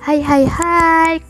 [0.00, 1.20] Hai hai hai.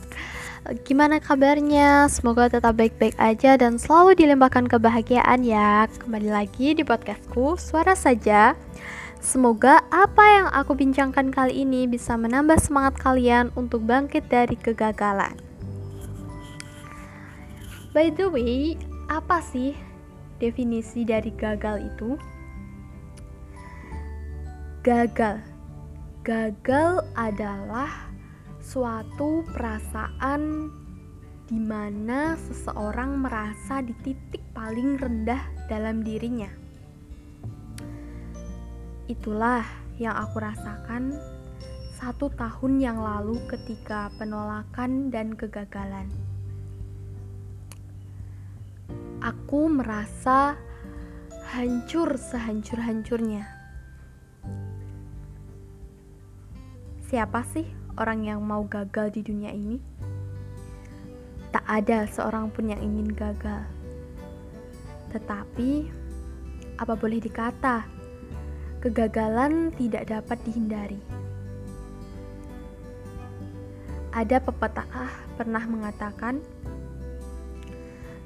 [0.86, 2.06] Gimana kabarnya?
[2.06, 5.90] Semoga tetap baik-baik aja dan selalu dilimpahkan kebahagiaan ya.
[5.98, 8.54] Kembali lagi di podcastku Suara Saja.
[9.18, 15.34] Semoga apa yang aku bincangkan kali ini bisa menambah semangat kalian untuk bangkit dari kegagalan.
[17.90, 18.78] By the way,
[19.10, 19.74] apa sih
[20.38, 22.14] definisi dari gagal itu?
[24.86, 25.42] Gagal.
[26.22, 28.09] Gagal adalah
[28.70, 30.70] suatu perasaan
[31.50, 36.46] di mana seseorang merasa di titik paling rendah dalam dirinya.
[39.10, 39.66] Itulah
[39.98, 41.18] yang aku rasakan
[41.98, 46.06] satu tahun yang lalu ketika penolakan dan kegagalan.
[49.18, 50.54] Aku merasa
[51.58, 53.50] hancur sehancur-hancurnya.
[57.10, 59.80] Siapa sih orang yang mau gagal di dunia ini.
[61.50, 63.66] Tak ada seorang pun yang ingin gagal.
[65.10, 65.90] Tetapi,
[66.78, 67.82] apa boleh dikata,
[68.78, 71.00] kegagalan tidak dapat dihindari.
[74.10, 74.86] Ada pepatah
[75.38, 76.42] pernah mengatakan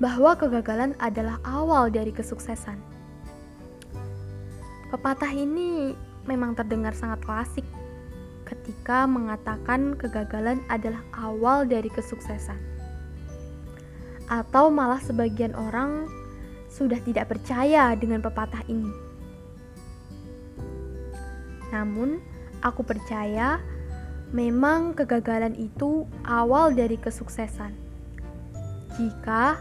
[0.01, 2.77] bahwa kegagalan adalah awal dari kesuksesan.
[4.93, 5.93] Pepatah ini
[6.25, 7.67] memang terdengar sangat klasik
[8.45, 12.61] ketika mengatakan kegagalan adalah awal dari kesuksesan,
[14.29, 16.09] atau malah sebagian orang
[16.69, 18.93] sudah tidak percaya dengan pepatah ini.
[21.75, 22.23] Namun,
[22.63, 23.59] aku percaya
[24.31, 27.75] memang kegagalan itu awal dari kesuksesan.
[28.95, 29.59] Jika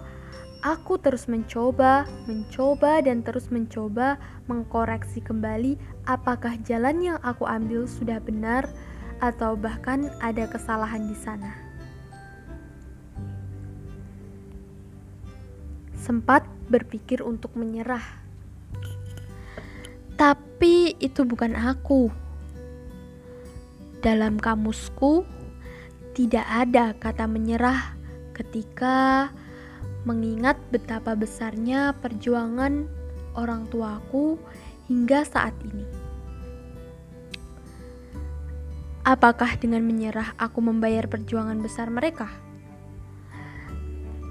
[0.64, 4.16] aku terus mencoba, mencoba, dan terus mencoba
[4.48, 5.76] mengkoreksi kembali
[6.08, 8.64] apakah jalan yang aku ambil sudah benar
[9.20, 11.52] atau bahkan ada kesalahan di sana.
[16.00, 18.04] Sempat berpikir untuk menyerah,
[20.16, 22.12] tapi itu bukan aku.
[24.04, 25.24] Dalam kamusku,
[26.12, 27.96] tidak ada kata menyerah
[28.36, 29.32] ketika
[30.04, 32.88] mengingat betapa besarnya perjuangan
[33.40, 34.36] orang tuaku
[34.92, 35.86] hingga saat ini.
[39.04, 42.32] Apakah dengan menyerah aku membayar perjuangan besar mereka?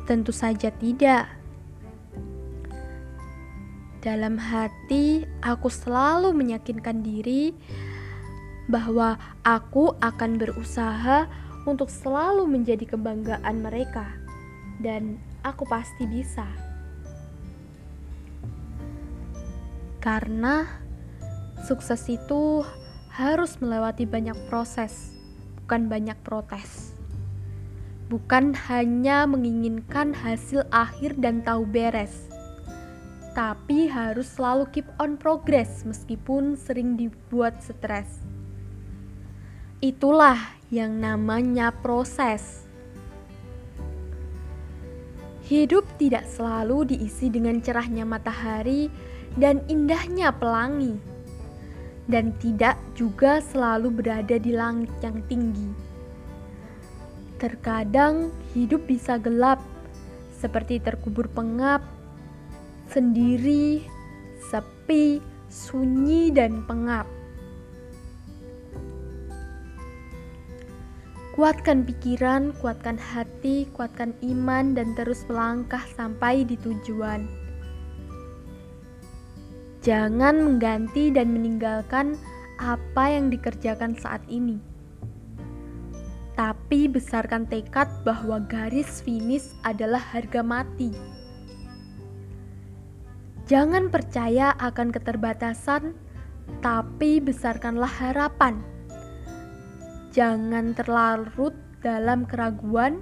[0.09, 1.29] Tentu saja tidak.
[4.03, 7.55] Dalam hati, aku selalu meyakinkan diri
[8.67, 11.29] bahwa aku akan berusaha
[11.69, 14.11] untuk selalu menjadi kebanggaan mereka,
[14.83, 16.47] dan aku pasti bisa.
[20.03, 20.67] Karena
[21.63, 22.67] sukses itu
[23.15, 25.15] harus melewati banyak proses,
[25.63, 26.97] bukan banyak protes.
[28.11, 32.29] Bukan hanya menginginkan hasil akhir dan tahu beres,
[33.33, 38.21] tapi harus selalu keep on progress meskipun sering dibuat stres.
[39.81, 40.39] Itulah
[40.69, 42.69] yang namanya proses.
[45.53, 48.89] Hidup tidak selalu diisi dengan cerahnya matahari
[49.37, 50.97] dan indahnya pelangi,
[52.09, 55.69] dan tidak juga selalu berada di langit yang tinggi.
[57.37, 59.61] Terkadang hidup bisa gelap,
[60.41, 61.85] seperti terkubur pengap,
[62.89, 63.85] sendiri,
[64.49, 65.21] sepi,
[65.53, 67.05] sunyi, dan pengap.
[71.33, 77.25] Kuatkan pikiran, kuatkan hati, kuatkan iman, dan terus melangkah sampai di tujuan.
[79.81, 82.21] Jangan mengganti dan meninggalkan
[82.61, 84.61] apa yang dikerjakan saat ini.
[86.37, 90.93] Tapi besarkan tekad bahwa garis finish adalah harga mati.
[93.49, 95.97] Jangan percaya akan keterbatasan,
[96.61, 98.72] tapi besarkanlah harapan.
[100.13, 103.01] Jangan terlarut dalam keraguan,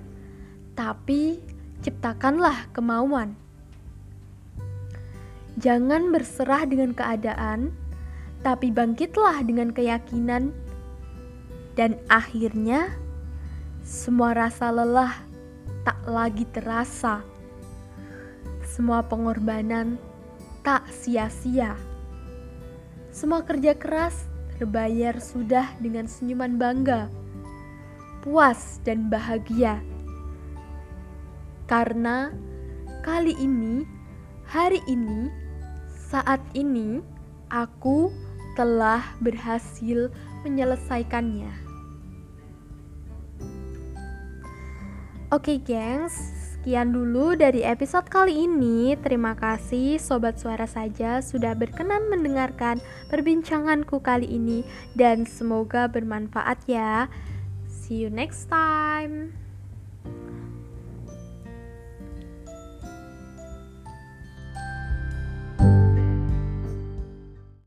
[0.78, 1.42] tapi
[1.82, 3.34] ciptakanlah kemauan.
[5.58, 7.74] Jangan berserah dengan keadaan,
[8.46, 10.54] tapi bangkitlah dengan keyakinan,
[11.74, 12.94] dan akhirnya
[13.82, 15.10] semua rasa lelah
[15.82, 17.26] tak lagi terasa.
[18.62, 19.98] Semua pengorbanan
[20.62, 21.74] tak sia-sia.
[23.10, 24.29] Semua kerja keras
[24.60, 27.08] terbayar sudah dengan senyuman bangga,
[28.20, 29.80] puas, dan bahagia.
[31.64, 32.28] Karena
[33.00, 33.88] kali ini,
[34.44, 35.32] hari ini,
[36.12, 37.00] saat ini,
[37.48, 38.12] aku
[38.52, 40.12] telah berhasil
[40.44, 41.48] menyelesaikannya.
[45.32, 48.92] Oke, gengs, sekian dulu dari episode kali ini.
[49.00, 54.60] Terima kasih sobat suara saja sudah berkenan mendengarkan perbincanganku kali ini
[54.92, 57.08] dan semoga bermanfaat ya.
[57.64, 59.32] See you next time.